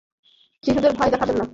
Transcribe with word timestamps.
শিশুদের 0.63 0.93
ভয় 0.93 1.11
দেখাবেন 1.11 1.35
না। 1.37 1.45